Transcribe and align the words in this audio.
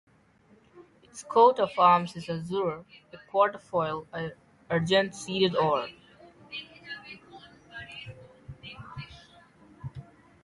Its 1.03 1.21
coat 1.21 1.59
of 1.59 1.77
arms 1.77 2.15
is 2.15 2.27
Azure 2.27 2.83
a 3.13 3.17
Quatrefoil 3.31 4.07
Argent 4.67 5.13
seeded 5.13 5.55
Or. 5.55 5.87